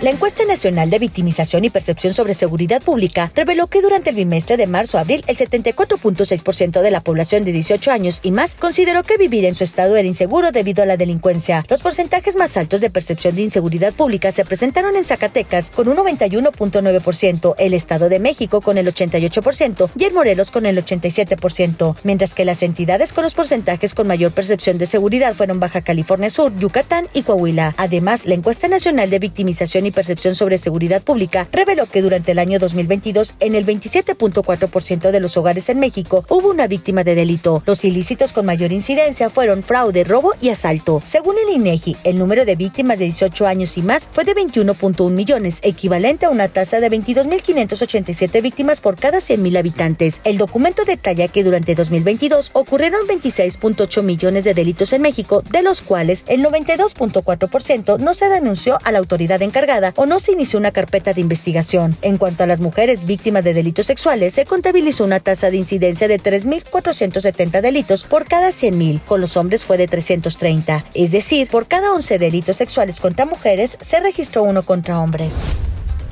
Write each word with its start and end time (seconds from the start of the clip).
La 0.00 0.10
encuesta 0.10 0.44
nacional 0.44 0.90
de 0.90 1.00
victimización 1.00 1.64
y 1.64 1.70
percepción 1.70 2.14
sobre 2.14 2.32
seguridad 2.32 2.80
pública 2.80 3.32
reveló 3.34 3.66
que 3.66 3.82
durante 3.82 4.10
el 4.10 4.16
bimestre 4.16 4.56
de 4.56 4.68
marzo-abril 4.68 5.24
el 5.26 5.36
74.6% 5.36 6.82
de 6.82 6.90
la 6.92 7.00
población 7.00 7.42
de 7.44 7.50
18 7.50 7.90
años 7.90 8.20
y 8.22 8.30
más 8.30 8.54
consideró 8.54 9.02
que 9.02 9.16
vivir 9.16 9.44
en 9.44 9.54
su 9.54 9.64
estado 9.64 9.96
era 9.96 10.06
inseguro 10.06 10.52
debido 10.52 10.84
a 10.84 10.86
la 10.86 10.96
delincuencia. 10.96 11.64
Los 11.68 11.82
porcentajes 11.82 12.36
más 12.36 12.56
altos 12.56 12.80
de 12.80 12.90
percepción 12.90 13.34
de 13.34 13.42
inseguridad 13.42 13.92
pública 13.92 14.30
se 14.30 14.44
presentaron 14.44 14.94
en 14.94 15.02
Zacatecas 15.02 15.70
con 15.70 15.88
un 15.88 15.96
91.9%, 15.96 17.56
el 17.58 17.74
Estado 17.74 18.08
de 18.08 18.20
México 18.20 18.60
con 18.60 18.78
el 18.78 18.86
88% 18.86 19.90
y 19.98 20.04
en 20.04 20.14
Morelos 20.14 20.52
con 20.52 20.64
el 20.66 20.78
87%, 20.78 21.96
mientras 22.04 22.34
que 22.34 22.44
las 22.44 22.62
entidades 22.62 23.12
con 23.12 23.24
los 23.24 23.34
porcentajes 23.34 23.94
con 23.94 24.06
mayor 24.06 24.30
percepción 24.30 24.78
de 24.78 24.86
seguridad 24.86 25.34
fueron 25.34 25.58
Baja 25.58 25.80
California 25.80 26.30
Sur, 26.30 26.56
Yucatán 26.56 27.08
y 27.14 27.22
Coahuila. 27.22 27.74
Además, 27.78 28.26
la 28.26 28.34
encuesta 28.34 28.68
nacional 28.68 29.10
de 29.10 29.18
victimización 29.18 29.86
y 29.86 29.87
percepción 29.92 30.34
sobre 30.34 30.58
seguridad 30.58 31.02
pública 31.02 31.48
reveló 31.52 31.86
que 31.86 32.02
durante 32.02 32.32
el 32.32 32.38
año 32.38 32.58
2022 32.58 33.34
en 33.40 33.54
el 33.54 33.66
27.4% 33.66 35.10
de 35.10 35.20
los 35.20 35.36
hogares 35.36 35.68
en 35.68 35.80
México 35.80 36.24
hubo 36.28 36.50
una 36.50 36.66
víctima 36.66 37.04
de 37.04 37.14
delito. 37.14 37.62
Los 37.66 37.84
ilícitos 37.84 38.32
con 38.32 38.46
mayor 38.46 38.72
incidencia 38.72 39.30
fueron 39.30 39.62
fraude, 39.62 40.04
robo 40.04 40.32
y 40.40 40.50
asalto. 40.50 41.02
Según 41.06 41.36
el 41.38 41.54
INEGI, 41.54 41.96
el 42.04 42.18
número 42.18 42.44
de 42.44 42.56
víctimas 42.56 42.98
de 42.98 43.06
18 43.06 43.46
años 43.46 43.76
y 43.76 43.82
más 43.82 44.08
fue 44.12 44.24
de 44.24 44.34
21.1 44.34 45.10
millones, 45.10 45.60
equivalente 45.62 46.26
a 46.26 46.30
una 46.30 46.48
tasa 46.48 46.80
de 46.80 46.90
22.587 46.90 48.42
víctimas 48.42 48.80
por 48.80 48.96
cada 48.96 49.18
100.000 49.18 49.58
habitantes. 49.58 50.20
El 50.24 50.38
documento 50.38 50.84
detalla 50.84 51.28
que 51.28 51.44
durante 51.44 51.74
2022 51.74 52.50
ocurrieron 52.52 53.06
26.8 53.06 54.02
millones 54.02 54.44
de 54.44 54.54
delitos 54.54 54.92
en 54.92 55.02
México, 55.02 55.42
de 55.50 55.62
los 55.62 55.82
cuales 55.82 56.24
el 56.26 56.42
92.4% 56.42 57.98
no 57.98 58.14
se 58.14 58.28
denunció 58.28 58.78
a 58.84 58.92
la 58.92 58.98
autoridad 58.98 59.42
encargada 59.42 59.77
o 59.96 60.06
no 60.06 60.18
se 60.18 60.32
inició 60.32 60.58
una 60.58 60.72
carpeta 60.72 61.12
de 61.12 61.20
investigación. 61.20 61.96
En 62.02 62.18
cuanto 62.18 62.42
a 62.42 62.46
las 62.46 62.60
mujeres 62.60 63.06
víctimas 63.06 63.44
de 63.44 63.54
delitos 63.54 63.86
sexuales, 63.86 64.34
se 64.34 64.44
contabilizó 64.44 65.04
una 65.04 65.20
tasa 65.20 65.50
de 65.50 65.56
incidencia 65.56 66.08
de 66.08 66.20
3.470 66.20 67.60
delitos 67.60 68.04
por 68.04 68.26
cada 68.26 68.48
100.000, 68.48 69.00
con 69.04 69.20
los 69.20 69.36
hombres 69.36 69.64
fue 69.64 69.76
de 69.76 69.86
330. 69.86 70.84
Es 70.94 71.12
decir, 71.12 71.48
por 71.48 71.66
cada 71.66 71.92
11 71.92 72.18
delitos 72.18 72.56
sexuales 72.56 73.00
contra 73.00 73.24
mujeres, 73.24 73.78
se 73.80 74.00
registró 74.00 74.42
uno 74.42 74.62
contra 74.62 75.00
hombres. 75.00 75.42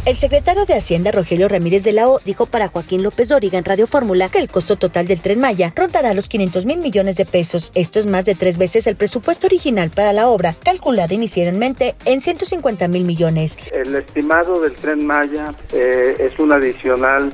El 0.07 0.15
secretario 0.15 0.67
de 0.67 0.75
Hacienda, 0.75 1.11
Rogelio 1.11 1.49
Ramírez 1.49 1.83
de 1.83 1.91
la 1.91 2.09
O, 2.09 2.21
dijo 2.25 2.47
para 2.47 2.69
Joaquín 2.69 3.03
López 3.03 3.29
Dóriga 3.29 3.59
en 3.59 3.65
Radio 3.65 3.89
Fórmula 3.89 4.29
que 4.29 4.39
el 4.39 4.49
costo 4.49 4.77
total 4.77 5.09
del 5.09 5.21
Tren 5.21 5.41
Maya 5.41 5.73
rondará 5.75 6.15
los 6.15 6.29
500 6.29 6.65
mil 6.65 6.79
millones 6.79 7.17
de 7.17 7.25
pesos. 7.25 7.73
Esto 7.75 7.99
es 7.99 8.07
más 8.07 8.25
de 8.25 8.37
tres 8.37 8.57
veces 8.57 8.87
el 8.87 8.95
presupuesto 8.95 9.49
original 9.49 9.91
para 9.91 10.13
la 10.13 10.29
obra, 10.29 10.55
calculada 10.65 11.13
inicialmente 11.13 11.97
en 12.05 12.21
150 12.21 12.87
mil 12.87 13.05
millones. 13.05 13.59
El 13.73 13.97
estimado 13.97 14.61
del 14.61 14.75
tren 14.75 15.05
Maya 15.05 15.53
eh, 15.73 16.15
es 16.21 16.39
un 16.39 16.53
adicional 16.53 17.33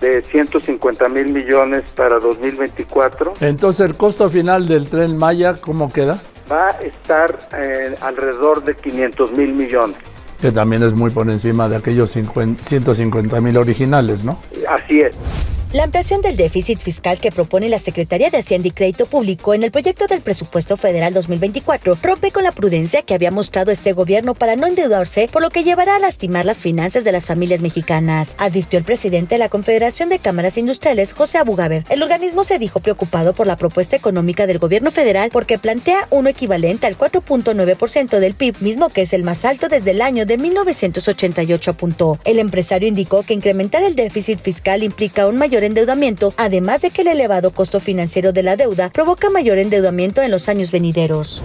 de 0.00 0.20
150 0.22 1.08
mil 1.10 1.32
millones 1.32 1.84
para 1.94 2.18
2024. 2.18 3.34
Entonces, 3.42 3.86
el 3.86 3.94
costo 3.94 4.28
final 4.28 4.66
del 4.66 4.88
tren 4.88 5.16
Maya, 5.16 5.54
¿cómo 5.60 5.92
queda? 5.92 6.20
Va 6.50 6.70
a 6.70 6.80
estar 6.80 7.38
eh, 7.56 7.94
alrededor 8.00 8.64
de 8.64 8.74
500 8.74 9.30
mil 9.36 9.52
millones. 9.52 9.98
Que 10.40 10.52
también 10.52 10.82
es 10.82 10.92
muy 10.92 11.10
por 11.10 11.28
encima 11.30 11.68
de 11.68 11.76
aquellos 11.76 12.10
50 12.10 12.64
150 12.64 13.40
mil 13.40 13.56
originales, 13.56 14.24
¿no? 14.24 14.38
Así 14.68 15.00
es. 15.00 15.14
La 15.74 15.84
ampliación 15.84 16.22
del 16.22 16.38
déficit 16.38 16.78
fiscal 16.78 17.18
que 17.18 17.30
propone 17.30 17.68
la 17.68 17.78
Secretaría 17.78 18.30
de 18.30 18.38
Hacienda 18.38 18.68
y 18.68 18.70
Crédito 18.70 19.04
Público 19.04 19.52
en 19.52 19.62
el 19.62 19.70
proyecto 19.70 20.06
del 20.06 20.22
presupuesto 20.22 20.78
federal 20.78 21.12
2024 21.12 21.98
rompe 22.02 22.30
con 22.30 22.44
la 22.44 22.52
prudencia 22.52 23.02
que 23.02 23.12
había 23.12 23.30
mostrado 23.30 23.70
este 23.70 23.92
gobierno 23.92 24.32
para 24.32 24.56
no 24.56 24.66
endeudarse, 24.66 25.28
por 25.30 25.42
lo 25.42 25.50
que 25.50 25.64
llevará 25.64 25.96
a 25.96 25.98
lastimar 25.98 26.46
las 26.46 26.62
finanzas 26.62 27.04
de 27.04 27.12
las 27.12 27.26
familias 27.26 27.60
mexicanas, 27.60 28.34
advirtió 28.38 28.78
el 28.78 28.86
presidente 28.86 29.34
de 29.34 29.40
la 29.40 29.50
Confederación 29.50 30.08
de 30.08 30.18
Cámaras 30.18 30.56
Industriales, 30.56 31.12
José 31.12 31.36
Abugaber. 31.36 31.84
El 31.90 32.02
organismo 32.02 32.44
se 32.44 32.58
dijo 32.58 32.80
preocupado 32.80 33.34
por 33.34 33.46
la 33.46 33.56
propuesta 33.56 33.94
económica 33.94 34.46
del 34.46 34.58
gobierno 34.58 34.90
federal 34.90 35.28
porque 35.30 35.58
plantea 35.58 36.08
uno 36.08 36.30
equivalente 36.30 36.86
al 36.86 36.96
4.9% 36.96 38.20
del 38.20 38.32
PIB, 38.32 38.56
mismo 38.60 38.88
que 38.88 39.02
es 39.02 39.12
el 39.12 39.22
más 39.22 39.44
alto 39.44 39.68
desde 39.68 39.90
el 39.90 40.00
año 40.00 40.24
de 40.28 40.38
1988, 40.38 41.72
apuntó. 41.72 42.20
El 42.24 42.38
empresario 42.38 42.86
indicó 42.86 43.24
que 43.24 43.34
incrementar 43.34 43.82
el 43.82 43.96
déficit 43.96 44.38
fiscal 44.38 44.84
implica 44.84 45.26
un 45.26 45.36
mayor 45.36 45.64
endeudamiento, 45.64 46.32
además 46.36 46.82
de 46.82 46.90
que 46.90 47.02
el 47.02 47.08
elevado 47.08 47.50
costo 47.50 47.80
financiero 47.80 48.32
de 48.32 48.44
la 48.44 48.56
deuda 48.56 48.90
provoca 48.90 49.30
mayor 49.30 49.58
endeudamiento 49.58 50.22
en 50.22 50.30
los 50.30 50.48
años 50.48 50.70
venideros. 50.70 51.42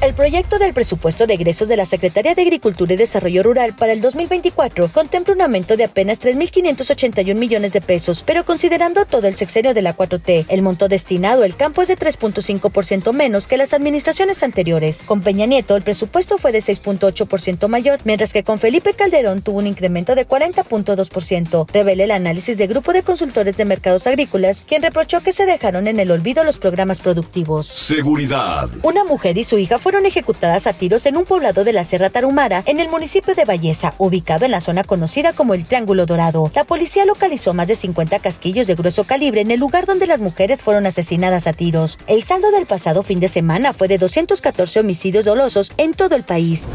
El 0.00 0.14
proyecto 0.14 0.60
del 0.60 0.74
presupuesto 0.74 1.26
de 1.26 1.34
egresos 1.34 1.66
de 1.66 1.76
la 1.76 1.84
Secretaría 1.84 2.36
de 2.36 2.42
Agricultura 2.42 2.94
y 2.94 2.96
Desarrollo 2.96 3.42
Rural 3.42 3.74
para 3.74 3.92
el 3.92 4.00
2024 4.00 4.86
contempla 4.92 5.34
un 5.34 5.40
aumento 5.40 5.76
de 5.76 5.82
apenas 5.82 6.22
3.581 6.22 7.34
millones 7.34 7.72
de 7.72 7.80
pesos, 7.80 8.22
pero 8.24 8.44
considerando 8.44 9.06
todo 9.06 9.26
el 9.26 9.34
sexenio 9.34 9.74
de 9.74 9.82
la 9.82 9.96
4T, 9.96 10.46
el 10.50 10.62
monto 10.62 10.86
destinado 10.86 11.42
al 11.42 11.56
campo 11.56 11.82
es 11.82 11.88
de 11.88 11.96
3.5% 11.96 13.12
menos 13.12 13.48
que 13.48 13.56
las 13.56 13.74
administraciones 13.74 14.44
anteriores. 14.44 15.02
Con 15.04 15.20
Peña 15.20 15.46
Nieto, 15.46 15.74
el 15.74 15.82
presupuesto 15.82 16.38
fue 16.38 16.52
de 16.52 16.60
6.8% 16.60 17.66
mayor, 17.66 17.98
mientras 18.04 18.32
que 18.32 18.44
con 18.44 18.60
Felipe 18.60 18.94
Calderón 18.94 19.42
tuvo 19.42 19.58
un 19.58 19.66
incremento 19.66 20.14
de 20.14 20.28
40.2%, 20.28 21.66
revela 21.72 22.04
el 22.04 22.12
análisis 22.12 22.56
de 22.56 22.68
Grupo 22.68 22.92
de 22.92 23.02
Consultores 23.02 23.56
de 23.56 23.64
Mercados 23.64 24.06
Agrícolas, 24.06 24.62
quien 24.64 24.80
reprochó 24.80 25.22
que 25.22 25.32
se 25.32 25.44
dejaron 25.44 25.88
en 25.88 25.98
el 25.98 26.12
olvido 26.12 26.44
los 26.44 26.58
programas 26.58 27.00
productivos. 27.00 27.66
Seguridad. 27.66 28.68
Una 28.84 29.02
mujer 29.02 29.36
y 29.36 29.42
su 29.42 29.58
hija 29.58 29.78
fueron 29.78 29.87
ejecutadas 29.96 30.66
a 30.66 30.72
tiros 30.72 31.06
en 31.06 31.16
un 31.16 31.24
poblado 31.24 31.64
de 31.64 31.72
la 31.72 31.84
Sierra 31.84 32.10
Tarumara, 32.10 32.62
en 32.66 32.78
el 32.78 32.88
municipio 32.88 33.34
de 33.34 33.44
Valleza, 33.44 33.94
ubicado 33.98 34.44
en 34.44 34.50
la 34.50 34.60
zona 34.60 34.84
conocida 34.84 35.32
como 35.32 35.54
el 35.54 35.64
Triángulo 35.64 36.06
Dorado. 36.06 36.50
La 36.54 36.64
policía 36.64 37.04
localizó 37.06 37.54
más 37.54 37.68
de 37.68 37.76
50 37.76 38.18
casquillos 38.18 38.66
de 38.66 38.74
grueso 38.74 39.04
calibre 39.04 39.40
en 39.40 39.50
el 39.50 39.60
lugar 39.60 39.86
donde 39.86 40.06
las 40.06 40.20
mujeres 40.20 40.62
fueron 40.62 40.86
asesinadas 40.86 41.46
a 41.46 41.52
tiros. 41.52 41.98
El 42.06 42.22
saldo 42.22 42.50
del 42.50 42.66
pasado 42.66 43.02
fin 43.02 43.20
de 43.20 43.28
semana 43.28 43.72
fue 43.72 43.88
de 43.88 43.98
214 43.98 44.80
homicidios 44.80 45.24
dolosos 45.24 45.72
en 45.78 45.94
todo 45.94 46.14
el 46.16 46.22
país. 46.22 46.68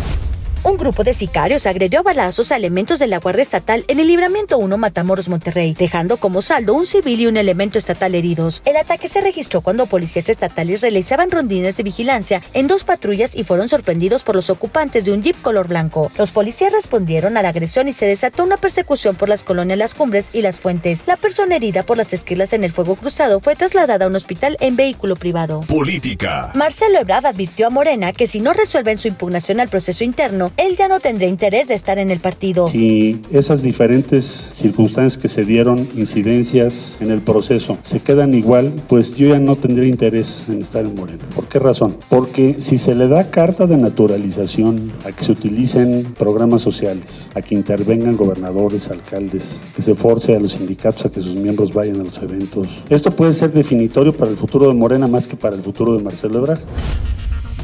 Un 0.66 0.78
grupo 0.78 1.04
de 1.04 1.14
sicarios 1.14 1.68
agredió 1.68 2.00
a 2.00 2.04
balazos 2.04 2.54
a 2.54 2.56
elementos 2.56 2.98
de 2.98 3.08
la 3.08 3.20
Guardia 3.20 3.42
Estatal 3.42 3.84
en 3.90 4.00
el 4.00 4.08
Libramiento 4.08 4.58
1 4.58 4.78
Matamoros, 4.78 5.28
Monterrey, 5.28 5.76
dejando 5.78 6.16
como 6.16 6.42
saldo 6.42 6.74
un 6.74 6.86
civil 6.86 7.20
y 7.20 7.28
un 7.28 7.36
elemento 7.36 7.78
estatal 7.78 8.16
heridos. 8.16 8.62
El 8.64 8.78
ataque 8.78 9.10
se 9.10 9.20
registró 9.20 9.60
cuando 9.60 9.88
policías 9.88 10.30
estatales 10.30 10.80
realizaban 10.80 11.32
rondines 11.32 11.76
de 11.76 11.84
vigilancia 11.84 12.42
en 12.54 12.68
dos 12.68 12.86
patrullas 12.86 13.36
y 13.36 13.44
fueron 13.44 13.68
sorprendidos 13.68 14.24
por 14.24 14.36
los 14.36 14.50
ocupantes 14.50 15.04
de 15.04 15.12
un 15.12 15.22
jeep 15.22 15.36
color 15.42 15.68
blanco. 15.68 16.10
Los 16.18 16.32
policías 16.32 16.72
respondieron 16.72 17.36
a 17.36 17.42
la 17.42 17.50
agresión 17.50 17.90
y 17.90 17.94
se 17.94 18.06
desató 18.06 18.46
una 18.46 18.56
persecución 18.56 19.18
por 19.18 19.28
las 19.28 19.44
colonias 19.44 19.78
Las 19.78 19.96
Cumbres 19.96 20.30
y 20.32 20.44
Las 20.44 20.62
Fuentes. 20.62 21.04
La 21.08 21.18
persona 21.18 21.58
herida 21.58 21.84
por 21.84 21.98
las 21.98 22.14
esquilas 22.14 22.54
en 22.54 22.64
el 22.64 22.72
fuego 22.72 22.96
cruzado 22.96 23.42
fue 23.42 23.58
trasladada 23.58 24.06
a 24.06 24.08
un 24.08 24.16
hospital 24.16 24.56
en 24.62 24.78
vehículo 24.78 25.18
privado. 25.18 25.60
Política. 25.68 26.54
Marcelo 26.56 27.00
Ebrard 27.00 27.26
advirtió 27.26 27.68
a 27.68 27.70
Morena 27.70 28.14
que 28.14 28.28
si 28.28 28.40
no 28.40 28.54
resuelven 28.54 28.98
su 28.98 29.10
impugnación 29.10 29.60
al 29.60 29.68
proceso 29.68 30.06
interno, 30.06 30.53
él 30.58 30.76
ya 30.78 30.88
no 30.88 31.00
tendrá 31.00 31.28
interés 31.28 31.68
de 31.68 31.74
estar 31.74 31.98
en 31.98 32.10
el 32.10 32.20
partido. 32.20 32.68
Si 32.68 33.22
esas 33.32 33.62
diferentes 33.62 34.50
circunstancias 34.54 35.22
que 35.22 35.30
se 35.30 35.44
dieron, 35.44 35.88
incidencias 35.96 36.96
en 37.00 37.12
el 37.12 37.22
proceso, 37.22 37.78
se 37.84 38.00
quedan 38.00 38.34
igual, 38.34 38.74
pues 38.88 39.16
yo 39.16 39.30
ya 39.30 39.40
no 39.40 39.56
tendré 39.56 39.88
interés 39.88 40.44
en 40.48 40.62
estar 40.62 40.86
en 40.86 40.96
Morena. 40.96 41.24
¿Por 41.36 41.48
qué 41.48 41.60
razón? 41.60 41.98
Porque 42.10 42.58
si 42.60 42.78
se 42.78 42.96
le 42.96 43.08
da 43.08 43.30
carta 43.30 43.66
de 43.66 43.78
naturalización 43.78 44.92
a 45.06 45.12
que 45.12 45.24
se 45.24 45.32
utilicen 45.32 46.14
programas 46.18 46.62
sociales, 46.62 47.28
a 47.36 47.42
que 47.42 47.56
intervengan 47.56 48.16
gobernadores, 48.16 48.90
alcaldes, 48.90 49.44
que 49.76 49.82
se 49.82 49.96
force 49.96 50.36
a 50.36 50.40
los 50.40 50.54
sindicatos 50.54 51.06
a 51.06 51.10
que 51.10 51.22
sus 51.22 51.36
miembros 51.36 51.74
vayan 51.74 52.00
a 52.00 52.04
los 52.04 52.18
eventos, 52.18 52.68
esto 52.90 53.12
puede 53.12 53.34
ser 53.34 53.52
definitorio 53.52 54.14
para 54.14 54.32
el 54.32 54.38
futuro 54.38 54.68
de 54.68 54.74
Morena 54.74 55.08
más 55.08 55.28
que 55.28 55.36
para 55.36 55.56
el 55.56 55.64
futuro 55.64 55.96
de 55.96 56.04
Marcelo 56.04 56.40
Ebrard. 56.40 56.60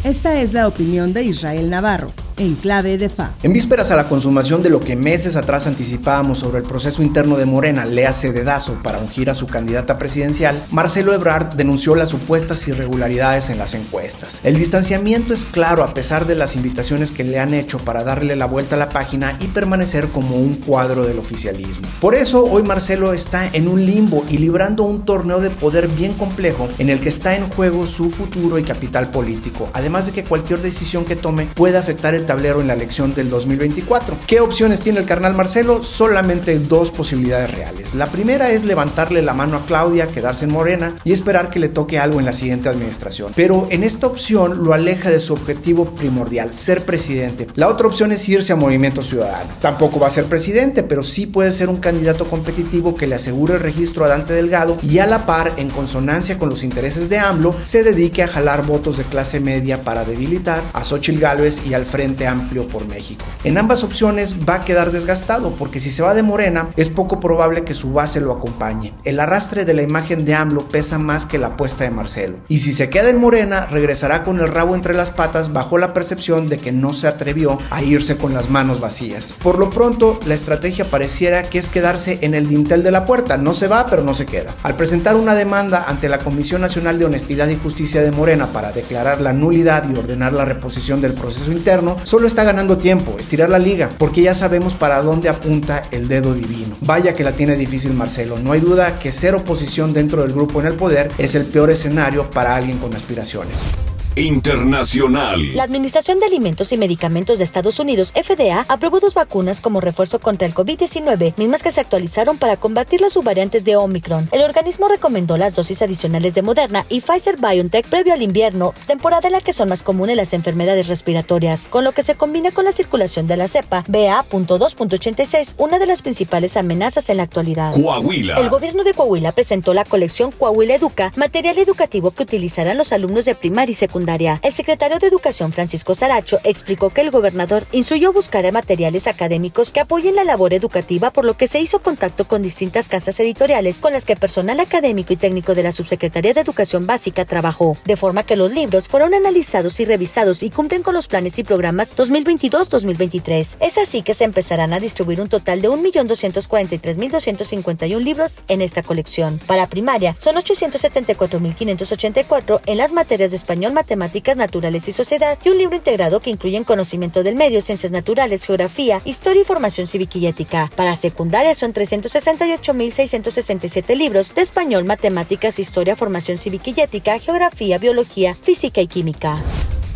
Esta 0.04 0.42
es 0.42 0.54
la 0.54 0.68
opinión 0.68 1.12
de 1.12 1.24
Israel 1.24 1.70
Navarro, 1.70 2.08
en 2.40 2.56
clave 2.56 2.98
de 2.98 3.10
FA. 3.10 3.34
En 3.44 3.54
vísperas 3.54 3.92
a 3.92 3.96
la 3.96 4.08
consumación 4.08 4.62
de 4.62 4.70
lo 4.70 4.80
que 4.80 4.96
meses 4.96 5.36
atrás 5.36 5.68
anticipábamos 5.68 6.40
sobre 6.40 6.60
el 6.60 6.64
proceso 6.64 7.04
interno 7.04 7.38
de 7.38 7.46
Morena, 7.46 7.86
le 7.86 8.08
hace 8.08 8.32
dedazo 8.32 8.80
para 8.82 8.98
ungir 8.98 9.30
a 9.30 9.36
su 9.36 9.46
candidata 9.46 9.98
presidencial, 9.98 10.60
Marcelo 10.72 11.14
Ebrard 11.14 11.54
denunció 11.56 11.96
las 11.96 12.10
supuestas 12.10 12.66
irregularidades 12.68 13.50
en 13.50 13.58
las 13.58 13.74
encuestas. 13.74 14.40
El 14.44 14.58
distanciamiento 14.58 15.34
es 15.34 15.44
claro 15.44 15.84
a 15.84 15.94
pesar 15.94 16.26
de 16.26 16.36
las 16.36 16.56
invitaciones 16.56 17.12
que 17.12 17.26
le 17.26 17.40
han 17.40 17.54
hecho 17.54 17.78
para 17.80 18.04
darle 18.04 18.36
la 18.38 18.46
vuelta 18.46 18.76
a 18.76 18.80
la 18.80 18.90
página 18.90 19.38
y 19.42 19.48
permanecer 19.48 20.08
como 20.08 20.38
un 20.38 20.56
cuadro 20.56 21.06
del 21.06 21.20
oficialismo. 21.20 21.88
Por 22.00 22.16
eso 22.16 22.46
hoy 22.46 22.64
Marcelo 22.64 23.14
está 23.14 23.48
en 23.52 23.68
un 23.68 23.86
limbo 23.86 24.24
y 24.30 24.38
librando 24.38 24.84
un 24.84 25.04
torneo 25.04 25.42
de 25.42 25.50
poder 25.50 25.90
bien 25.90 26.14
complejo 26.14 26.70
en 26.78 26.90
el 26.90 27.02
que 27.02 27.10
está 27.10 27.36
en 27.36 27.50
juego 27.50 27.86
su 27.86 28.10
futuro 28.10 28.58
y 28.58 28.64
capital 28.64 29.12
político, 29.12 29.70
además 29.74 30.06
de 30.06 30.14
que 30.14 30.24
cualquier 30.24 30.62
decisión 30.62 31.04
que 31.04 31.18
tome 31.18 31.48
puede 31.54 31.78
afectar 31.78 32.16
el 32.16 32.26
tablero 32.30 32.62
en 32.62 32.68
la 32.68 32.74
elección 32.74 33.16
del 33.16 33.28
2024. 33.28 34.16
¿Qué 34.28 34.40
opciones 34.40 34.82
tiene 34.82 35.00
el 35.00 35.08
carnal 35.08 35.34
Marcelo? 35.34 35.84
Solamente 35.84 36.60
dos 36.60 36.92
posibilidades 36.92 37.50
reales. 37.50 37.96
La 37.96 38.06
primera 38.06 38.52
es 38.52 38.64
levantarle 38.64 39.24
la 39.24 39.34
mano 39.34 39.58
a 39.58 39.66
Claudia, 39.66 40.06
quedarse 40.06 40.46
en 40.46 40.52
Morena 40.52 40.94
y 41.04 41.12
esperar 41.12 41.50
que 41.50 41.58
le 41.58 41.70
toque 41.70 41.98
algo 41.98 42.20
en 42.20 42.28
la 42.28 42.34
siguiente 42.34 42.70
administración. 42.70 43.32
Pero 43.36 43.66
en 43.72 43.84
esta 43.84 44.06
opción 44.06 44.64
lo 44.64 44.74
aleja 44.74 45.10
de 45.10 45.20
su 45.20 45.34
objetivo 45.34 45.86
primordial, 45.86 46.54
ser 46.54 46.86
presidente. 46.86 47.48
La 47.56 47.68
otra 47.68 47.88
opción 47.88 48.12
es 48.12 48.30
irse 48.30 48.54
a 48.54 48.56
Movimiento 48.56 49.02
Ciudadano. 49.02 49.50
Tampoco 49.60 50.00
va 50.00 50.06
a 50.06 50.12
ser 50.12 50.26
presidente, 50.26 50.84
pero 50.84 51.02
sí 51.02 51.26
puede 51.26 51.52
ser 51.52 51.68
un 51.68 51.78
candidato 51.78 52.26
competitivo 52.26 52.94
que 52.94 53.08
le 53.08 53.16
asegure 53.16 53.56
el 53.56 53.62
registro 53.62 54.06
a 54.06 54.08
Dante 54.08 54.34
Delgado 54.34 54.78
y 54.84 55.00
a 55.00 55.08
la 55.08 55.26
par, 55.26 55.54
en 55.58 55.72
consonancia 55.72 56.38
con 56.38 56.50
los 56.50 56.62
intereses 56.62 57.10
de 57.10 57.18
AMLO, 57.18 57.56
se 57.66 57.84
dedique 57.84 58.22
a 58.22 58.28
jalar 58.28 58.68
votos 58.68 58.98
de 58.98 59.04
clase 59.04 59.40
media 59.40 59.82
para 59.82 60.06
debilitar 60.06 60.62
a 60.74 60.84
Xochitl 60.84 61.20
Gálvez 61.20 61.66
y 61.66 61.74
al 61.74 61.88
Frente 61.88 62.19
Amplio 62.28 62.68
por 62.68 62.88
México. 62.88 63.26
En 63.44 63.58
ambas 63.58 63.84
opciones 63.84 64.48
va 64.48 64.56
a 64.56 64.66
quedar 64.66 64.92
desgastado 64.92 65.52
porque 65.52 65.80
si 65.80 65.92
se 65.92 66.04
va 66.04 66.14
de 66.14 66.24
Morena 66.24 66.70
es 66.78 66.90
poco 66.90 67.20
probable 67.20 67.64
que 67.64 67.74
su 67.74 67.94
base 67.94 68.20
lo 68.22 68.32
acompañe. 68.32 68.94
El 69.04 69.20
arrastre 69.20 69.66
de 69.66 69.74
la 69.74 69.82
imagen 69.82 70.26
de 70.26 70.36
AMLO 70.36 70.68
pesa 70.68 70.98
más 70.98 71.26
que 71.26 71.38
la 71.38 71.48
apuesta 71.48 71.84
de 71.84 71.92
Marcelo. 71.92 72.38
Y 72.48 72.60
si 72.60 72.74
se 72.74 72.90
queda 72.90 73.10
en 73.10 73.20
Morena, 73.20 73.66
regresará 73.66 74.24
con 74.24 74.40
el 74.40 74.48
rabo 74.48 74.76
entre 74.76 74.96
las 74.96 75.12
patas 75.12 75.54
bajo 75.54 75.78
la 75.78 75.94
percepción 75.94 76.48
de 76.48 76.58
que 76.58 76.72
no 76.72 76.94
se 76.94 77.08
atrevió 77.08 77.60
a 77.70 77.82
irse 77.82 78.18
con 78.18 78.34
las 78.34 78.50
manos 78.50 78.80
vacías. 78.80 79.34
Por 79.42 79.58
lo 79.58 79.70
pronto, 79.70 80.20
la 80.26 80.34
estrategia 80.34 80.90
pareciera 80.90 81.44
que 81.44 81.60
es 81.60 81.70
quedarse 81.70 82.20
en 82.22 82.34
el 82.34 82.48
dintel 82.48 82.84
de 82.84 82.92
la 82.92 83.06
puerta. 83.06 83.38
No 83.38 83.54
se 83.54 83.68
va, 83.68 83.86
pero 83.86 84.04
no 84.04 84.14
se 84.14 84.26
queda. 84.26 84.56
Al 84.64 84.76
presentar 84.76 85.16
una 85.16 85.36
demanda 85.36 85.86
ante 85.88 86.10
la 86.10 86.20
Comisión 86.20 86.62
Nacional 86.62 87.00
de 87.00 87.06
Honestidad 87.06 87.48
y 87.48 87.56
Justicia 87.56 88.02
de 88.02 88.12
Morena 88.12 88.48
para 88.48 88.72
declarar 88.72 89.22
la 89.22 89.34
nulidad 89.34 89.90
y 89.90 89.98
ordenar 89.98 90.34
la 90.34 90.46
reposición 90.46 91.02
del 91.02 91.14
proceso 91.14 91.52
interno, 91.52 91.98
solo 92.10 92.26
está 92.26 92.44
ganando 92.44 92.80
tiempo, 92.80 93.18
estirar 93.20 93.52
la 93.52 93.60
liga, 93.60 93.88
porque 94.00 94.24
ya 94.24 94.34
sabemos 94.34 94.74
para 94.74 95.00
dónde 95.04 95.30
apunta 95.30 95.84
el 95.92 96.08
dedo 96.08 96.34
divino. 96.34 96.76
Vaya 96.82 97.14
que 97.14 97.24
la 97.24 97.34
tiene 97.34 97.56
difícil 97.56 97.94
Marcelo. 97.94 98.40
No 98.40 98.52
hay 98.52 98.62
duda 98.62 98.98
que 98.98 99.12
ser 99.12 99.36
oposición 99.36 99.94
dentro 99.94 100.24
del 100.24 100.34
grupo 100.34 100.60
en 100.60 100.66
el 100.66 100.74
poder 100.74 101.12
es 101.20 101.36
el 101.36 101.46
peor 101.46 101.70
escenario 101.70 102.28
para 102.32 102.56
alguien 102.56 102.80
con 102.80 102.96
aspiraciones. 102.96 103.89
Internacional. 104.16 105.56
La 105.56 105.64
Administración 105.64 106.20
de 106.20 106.26
Alimentos 106.26 106.72
y 106.72 106.78
Medicamentos 106.78 107.38
de 107.38 107.44
Estados 107.44 107.80
Unidos, 107.80 108.12
FDA, 108.12 108.66
aprobó 108.68 109.00
dos 109.00 109.14
vacunas 109.14 109.62
como 109.62 109.82
refuerzo 109.82 110.20
contra 110.20 110.48
el 110.48 110.54
COVID-19, 110.54 111.36
mismas 111.38 111.64
que 111.64 111.72
se 111.72 111.82
actualizaron 111.82 112.38
para 112.38 112.58
combatir 112.58 113.02
las 113.02 113.14
subvariantes 113.14 113.64
de 113.66 113.76
Omicron. 113.76 114.28
El 114.32 114.42
organismo 114.42 114.88
recomendó 114.88 115.38
las 115.38 115.54
dosis 115.54 115.82
adicionales 115.82 116.34
de 116.34 116.42
Moderna 116.42 116.86
y 116.90 117.02
Pfizer 117.02 117.38
BioNTech 117.38 117.88
previo 117.88 118.14
al 118.14 118.22
invierno, 118.22 118.74
temporada 118.88 119.28
en 119.28 119.34
la 119.34 119.42
que 119.42 119.54
son 119.54 119.70
más 119.70 119.84
comunes 119.84 120.18
las 120.18 120.34
enfermedades 120.34 120.88
respiratorias, 120.88 121.68
con 121.70 121.84
lo 121.84 121.92
que 121.92 122.04
se 122.04 122.16
combina 122.16 122.52
con 122.52 122.66
la 122.66 122.72
circulación 122.72 123.28
de 123.28 123.38
la 123.38 123.48
cepa 123.48 123.84
BA.2.86, 123.88 125.56
una 125.58 125.80
de 125.80 125.86
las 125.86 126.02
principales 126.02 126.58
amenazas 126.58 127.10
en 127.10 127.18
la 127.18 127.24
actualidad. 127.24 127.74
Coahuila. 127.74 128.40
El 128.40 128.50
gobierno 128.50 128.84
de 128.84 128.94
Coahuila 128.94 129.32
presentó 129.32 129.74
la 129.74 129.86
colección 129.86 130.32
Coahuila 130.32 130.76
Educa, 130.76 131.14
material 131.16 131.58
educativo 131.58 132.12
que 132.12 132.24
utilizarán 132.24 132.78
los 132.78 132.92
alumnos 132.92 133.26
de 133.26 133.36
primaria 133.36 133.72
y 133.72 133.76
secundaria 133.76 133.99
el 134.42 134.54
secretario 134.54 135.00
de 135.00 135.08
Educación 135.08 135.52
Francisco 135.52 135.94
Saracho 135.94 136.40
explicó 136.44 136.90
que 136.90 137.02
el 137.02 137.12
gobernador 137.12 137.66
instruyó 137.72 138.14
buscar 138.14 138.40
materiales 138.52 139.08
académicos 139.08 139.72
que 139.72 139.82
apoyen 139.82 140.16
la 140.16 140.24
labor 140.24 140.54
educativa, 140.54 141.12
por 141.12 141.26
lo 141.26 141.36
que 141.36 141.48
se 141.48 141.60
hizo 141.60 141.82
contacto 141.82 142.26
con 142.26 142.42
distintas 142.42 142.88
casas 142.88 143.20
editoriales 143.20 143.80
con 143.80 143.92
las 143.94 144.06
que 144.06 144.16
personal 144.16 144.60
académico 144.60 145.14
y 145.14 145.18
técnico 145.18 145.54
de 145.56 145.64
la 145.64 145.74
Subsecretaría 145.74 146.34
de 146.34 146.42
Educación 146.42 146.88
Básica 146.88 147.26
trabajó, 147.26 147.78
de 147.86 147.98
forma 147.98 148.24
que 148.24 148.36
los 148.36 148.52
libros 148.52 148.88
fueron 148.88 149.14
analizados 149.14 149.80
y 149.80 149.86
revisados 149.86 150.42
y 150.44 150.50
cumplen 150.50 150.82
con 150.84 150.94
los 150.94 151.08
planes 151.08 151.40
y 151.40 151.44
programas 151.44 151.96
2022-2023. 151.96 153.58
Es 153.60 153.78
así 153.78 154.02
que 154.02 154.14
se 154.14 154.24
empezarán 154.24 154.72
a 154.74 154.80
distribuir 154.80 155.20
un 155.20 155.28
total 155.30 155.62
de 155.62 155.70
1.243.251 155.70 158.00
libros 158.00 158.46
en 158.48 158.62
esta 158.62 158.82
colección. 158.82 159.40
Para 159.46 159.68
primaria, 159.68 160.16
son 160.20 160.36
874.584 160.36 162.62
en 162.66 162.78
las 162.78 162.94
materias 162.94 163.32
de 163.32 163.38
español, 163.38 163.74
matemáticas, 163.74 163.89
matemáticas 163.90 164.38
naturales 164.38 164.88
y 164.88 164.92
sociedad 164.92 165.40
y 165.44 165.50
un 165.50 165.58
libro 165.58 165.76
integrado 165.76 166.20
que 166.20 166.30
incluye 166.30 166.64
conocimiento 166.64 167.24
del 167.24 167.34
medio, 167.36 167.60
ciencias 167.62 167.92
naturales, 167.92 168.46
geografía, 168.46 169.02
historia 169.06 169.42
y 169.42 169.46
formación 169.46 169.88
cívica 169.88 170.20
y 170.20 170.28
ética. 170.28 170.70
Para 170.76 170.96
secundaria 170.96 171.56
son 171.56 171.74
368.667 171.74 173.96
libros 173.96 174.36
de 174.36 174.42
español, 174.42 174.84
matemáticas, 174.84 175.58
historia, 175.58 175.96
formación 175.96 176.38
cívica 176.38 176.70
y 176.76 176.82
ética, 176.82 177.18
geografía, 177.18 177.80
biología, 177.80 178.36
física 178.36 178.82
y 178.82 178.88
química. 178.88 179.42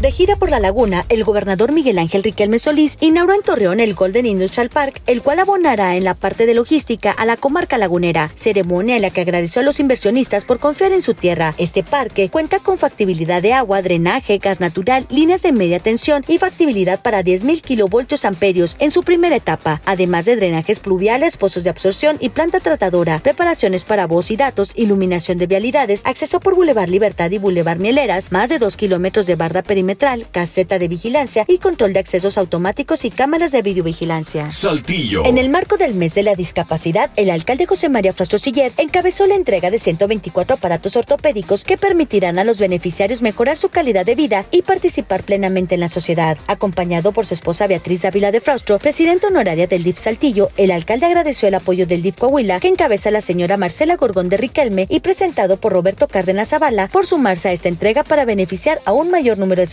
De 0.03 0.11
gira 0.11 0.35
por 0.35 0.51
la 0.51 0.59
laguna, 0.59 1.05
el 1.07 1.23
gobernador 1.23 1.71
Miguel 1.71 1.97
Ángel 1.97 2.23
Riquelme 2.23 2.59
Solís 2.59 2.97
inauguró 2.99 3.35
en 3.35 3.41
Torreón 3.41 3.79
el 3.79 3.93
Golden 3.93 4.25
Industrial 4.25 4.67
Park, 4.67 5.01
el 5.07 5.21
cual 5.21 5.39
abonará 5.39 5.95
en 5.95 6.03
la 6.03 6.13
parte 6.13 6.45
de 6.45 6.53
logística 6.53 7.09
a 7.09 7.23
la 7.25 7.37
comarca 7.37 7.77
lagunera, 7.77 8.29
ceremonia 8.35 8.97
en 8.97 9.01
la 9.01 9.11
que 9.11 9.21
agradeció 9.21 9.61
a 9.61 9.63
los 9.63 9.79
inversionistas 9.79 10.43
por 10.43 10.59
confiar 10.59 10.91
en 10.91 11.01
su 11.01 11.13
tierra. 11.13 11.55
Este 11.57 11.83
parque 11.83 12.27
cuenta 12.27 12.59
con 12.59 12.77
factibilidad 12.77 13.41
de 13.41 13.53
agua, 13.53 13.81
drenaje, 13.81 14.39
gas 14.39 14.59
natural, 14.59 15.07
líneas 15.09 15.41
de 15.41 15.53
media 15.53 15.79
tensión 15.79 16.25
y 16.27 16.37
factibilidad 16.37 17.01
para 17.01 17.23
10.000 17.23 17.61
kilovoltios 17.61 18.25
amperios 18.25 18.75
en 18.79 18.91
su 18.91 19.03
primera 19.03 19.37
etapa, 19.37 19.81
además 19.85 20.25
de 20.25 20.35
drenajes 20.35 20.79
pluviales, 20.79 21.37
pozos 21.37 21.63
de 21.63 21.69
absorción 21.69 22.17
y 22.19 22.27
planta 22.27 22.59
tratadora, 22.59 23.19
preparaciones 23.19 23.85
para 23.85 24.05
voz 24.05 24.31
y 24.31 24.35
datos, 24.35 24.73
iluminación 24.75 25.37
de 25.37 25.47
vialidades, 25.47 26.01
acceso 26.03 26.41
por 26.41 26.55
Boulevard 26.55 26.89
Libertad 26.89 27.31
y 27.31 27.37
Boulevard 27.37 27.79
Mieleras, 27.79 28.33
más 28.33 28.49
de 28.49 28.59
2 28.59 28.75
kilómetros 28.75 29.27
de 29.27 29.35
barda 29.35 29.63
perimetral 29.63 29.92
caseta 30.31 30.79
de 30.79 30.87
vigilancia 30.87 31.45
y 31.47 31.57
control 31.57 31.93
de 31.93 31.99
accesos 31.99 32.37
automáticos 32.37 33.05
y 33.05 33.11
cámaras 33.11 33.51
de 33.51 33.61
videovigilancia. 33.61 34.49
Saltillo. 34.49 35.25
En 35.25 35.37
el 35.37 35.49
marco 35.49 35.77
del 35.77 35.93
mes 35.93 36.15
de 36.15 36.23
la 36.23 36.35
discapacidad, 36.35 37.11
el 37.15 37.29
alcalde 37.29 37.65
José 37.65 37.89
María 37.89 38.13
Frastro 38.13 38.39
Siller 38.39 38.71
encabezó 38.77 39.27
la 39.27 39.35
entrega 39.35 39.69
de 39.69 39.79
124 39.79 40.55
aparatos 40.55 40.95
ortopédicos 40.95 41.63
que 41.63 41.77
permitirán 41.77 42.39
a 42.39 42.43
los 42.43 42.59
beneficiarios 42.59 43.21
mejorar 43.21 43.57
su 43.57 43.69
calidad 43.69 44.05
de 44.05 44.15
vida 44.15 44.45
y 44.51 44.61
participar 44.63 45.23
plenamente 45.23 45.75
en 45.75 45.81
la 45.81 45.89
sociedad. 45.89 46.37
Acompañado 46.47 47.11
por 47.11 47.25
su 47.25 47.33
esposa 47.33 47.67
Beatriz 47.67 48.01
Dávila 48.01 48.31
de 48.31 48.41
Frastro, 48.41 48.79
presidenta 48.79 49.27
honoraria 49.27 49.67
del 49.67 49.83
DIF 49.83 49.97
Saltillo, 49.99 50.49
el 50.57 50.71
alcalde 50.71 51.05
agradeció 51.05 51.47
el 51.47 51.55
apoyo 51.55 51.85
del 51.87 52.01
DIF 52.01 52.17
Coahuila, 52.17 52.59
que 52.59 52.67
encabeza 52.67 53.11
la 53.11 53.21
señora 53.21 53.57
Marcela 53.57 53.95
Gorgón 53.95 54.29
de 54.29 54.37
Riquelme 54.37 54.87
y 54.89 54.99
presentado 54.99 55.57
por 55.57 55.73
Roberto 55.73 56.07
Cárdenas 56.07 56.49
Zavala 56.49 56.87
por 56.87 57.05
sumarse 57.05 57.49
a 57.49 57.53
esta 57.53 57.69
entrega 57.69 58.03
para 58.03 58.25
beneficiar 58.25 58.79
a 58.85 58.93
un 58.93 59.09
mayor 59.09 59.37
número 59.37 59.61
de 59.61 59.67